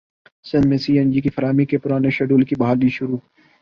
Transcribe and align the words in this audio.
سندھ 0.45 0.67
میں 0.67 0.77
C 0.77 0.97
N 0.97 1.11
G 1.11 1.21
کی 1.21 1.29
فراہمی 1.29 1.65
کے 1.65 1.77
پرانے 1.77 2.09
شیڈول 2.09 2.43
کی 2.45 2.55
بحالی 2.59 2.89
شروع 2.89 3.17